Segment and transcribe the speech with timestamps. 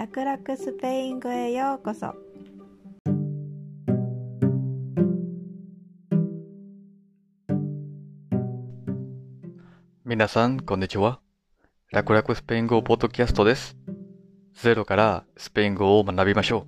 [0.00, 2.14] 楽々スペイン語へようこそ
[10.06, 11.20] 皆さん、こんにちは。
[11.92, 13.76] 楽々スペイン語ポッドキャストです。
[14.54, 16.66] ゼロからスペイン語を学びましょ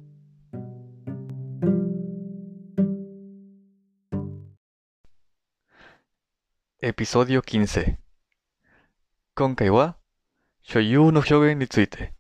[6.82, 6.86] う。
[6.86, 7.96] エピソード15
[9.34, 9.96] 今回は
[10.60, 12.12] 所有の表現について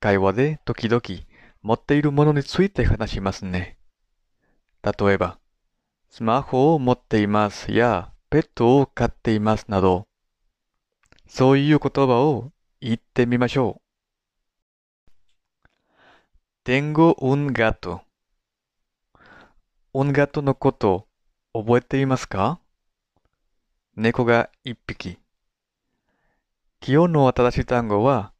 [0.00, 1.00] 会話で時々
[1.62, 3.78] 持っているものについて話しますね。
[4.82, 5.38] 例えば、
[6.10, 10.06] スマホを持っていますやペットを飼っていますなど、
[11.26, 13.86] そういう言葉を言ってみましょう。
[16.64, 18.00] Tengo un gato.
[19.92, 21.06] un gato のこと
[21.52, 22.60] 覚えていますか
[23.96, 25.18] 猫が一匹。
[26.86, 28.32] 今日の新しい単語は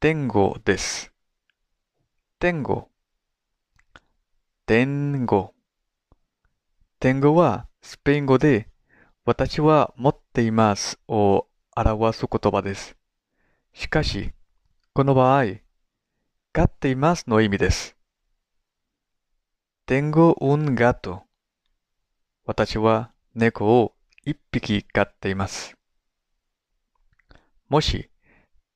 [0.00, 1.12] tengo です。
[2.38, 2.86] tengo。
[4.64, 5.50] tengo。
[7.00, 8.68] tengo はスペイン語で
[9.24, 12.96] 私は持っていますを表す言葉です。
[13.72, 14.30] しかし、
[14.92, 15.46] この場合、
[16.52, 17.96] 飼っていますの意味です。
[19.88, 21.22] Tengo un gato。
[22.44, 23.94] 私は猫を
[24.24, 25.74] 一匹飼っています。
[27.68, 28.08] もし、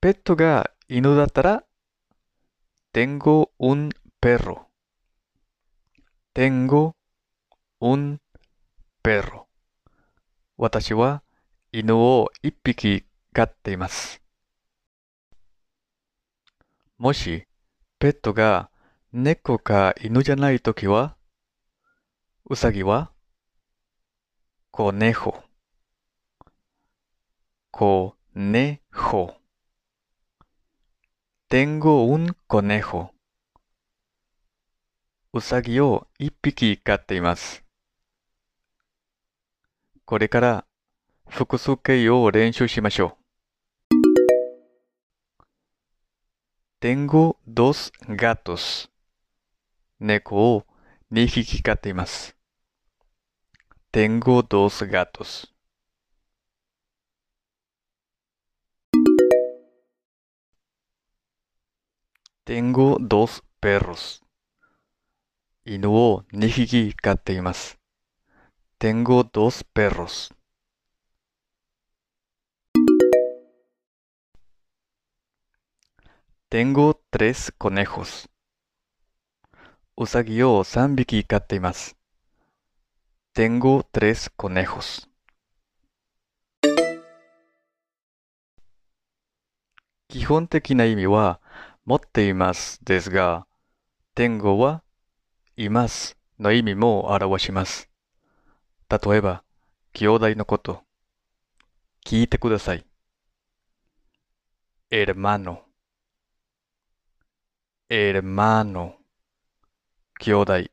[0.01, 1.65] ペットが犬だったら、
[2.93, 3.89] Tengo un
[4.21, 4.67] perro。
[6.35, 6.93] Tengo
[7.81, 8.19] un
[9.03, 9.47] perro。
[10.59, 11.23] 私は
[11.73, 14.21] 犬を一匹飼っています。
[16.99, 17.47] もし、
[17.99, 18.69] ペットが
[19.15, 21.17] 猫か犬じゃないときは、
[22.51, 23.13] うさぎは、
[24.71, 25.41] conejo。
[27.73, 29.42] conejo。
[31.53, 33.11] Tengo un conejo。
[35.35, 37.63] うさぎを一匹飼っています。
[40.07, 40.65] これから
[41.29, 43.19] 複数形を練習しましょ
[43.91, 43.97] う。
[46.81, 48.89] Tengo dos gatos.
[50.01, 50.65] 猫を
[51.13, 52.35] 2匹飼っています。
[53.93, 55.52] Tengo dos gatos.
[62.45, 64.21] Tengo dos perros.
[65.65, 67.79] 犬を2匹飼っています。
[68.81, 70.35] Tengo dos perros.
[76.51, 78.29] Tengo tres conejos.
[79.97, 81.97] うさぎを3匹飼っています。
[83.37, 85.09] Tengo tres conejos.
[90.09, 91.41] 基本的な意味は
[91.85, 93.47] 持っていますですが、
[94.15, 94.83] tengo は
[95.57, 97.89] いますの意味も表します。
[98.89, 99.43] 例えば、
[99.93, 100.83] 兄弟のこと。
[102.05, 102.85] 聞いてください。
[104.93, 105.63] hermano
[107.89, 108.99] hermano
[110.21, 110.71] 兄弟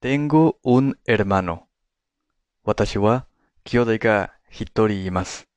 [0.00, 1.66] Tengo un hermano
[2.64, 3.26] 私は
[3.64, 5.51] 兄弟が一人います。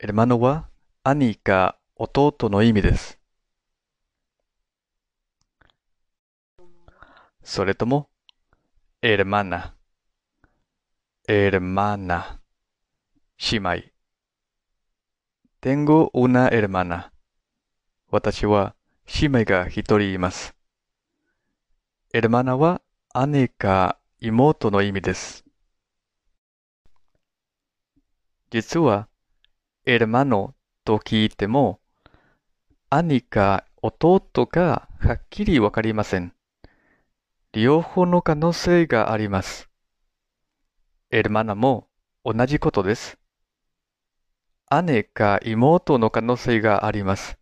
[0.00, 0.68] Hermano は
[1.02, 3.18] 兄か弟の意味です。
[7.42, 8.08] それとも、
[9.02, 9.72] hermana
[11.26, 12.38] hermana
[13.50, 13.92] 姉妹
[15.60, 17.10] Tengo una hermana
[18.10, 18.76] 私は
[19.20, 20.54] 姉妹が一人います。
[22.14, 22.82] hermana は
[23.26, 25.44] 姉か妹の意味です。
[28.50, 29.08] 実は、
[29.88, 30.52] hermano
[30.84, 31.80] と聞いても、
[32.90, 36.34] 兄か弟かはっきりわかりません。
[37.54, 39.70] 両方の可能性があります。
[41.10, 41.88] hermana も
[42.22, 43.16] 同じことです。
[44.84, 47.38] 姉か妹の可能性があります。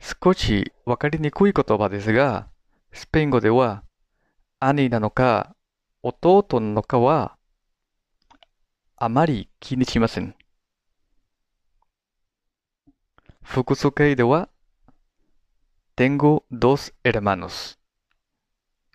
[0.00, 2.48] 少しわかりにくい言葉ですが、
[2.90, 3.84] スペイン語では
[4.58, 5.54] 兄なのか
[6.02, 7.36] 弟なのかは
[8.96, 10.34] あまり気にしません。
[13.42, 14.48] 複数形では
[15.96, 17.78] Tengo dos hermanos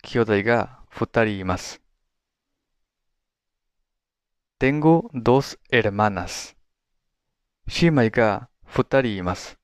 [0.02, 1.80] 兄弟が二人います。
[4.58, 6.56] Tengo dos hermanas
[7.80, 9.58] 姉妹が二人います。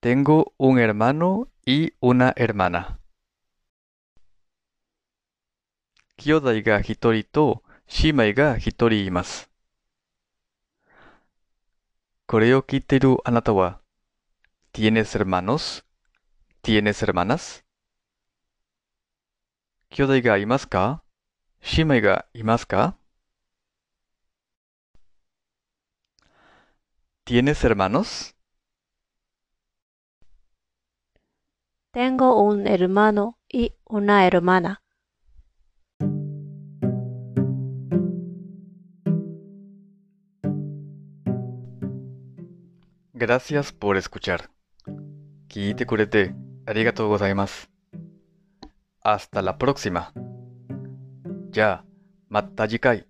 [0.00, 2.98] Tengo un hermano y una hermana
[6.16, 7.62] 兄弟が一人と
[8.02, 9.50] 姉妹が一人います。
[12.28, 13.80] これを聞いているあなたは、
[14.74, 15.82] ¿Tienes hermanos?
[16.62, 17.64] ¿Tienes hermanas?
[19.88, 21.02] 兄弟がいますか
[21.74, 22.98] 姉妹がいますか
[27.24, 28.34] ¿Tienes hermanos?
[31.94, 34.82] Tengo un hermano y una hermana.
[43.18, 44.48] Gracias por escuchar.
[45.48, 46.36] 聞いてくれて
[46.66, 47.68] ありがとうございます。
[49.04, 50.12] Hasta la próxima.
[51.50, 51.84] じゃあ、
[52.28, 53.07] また次回。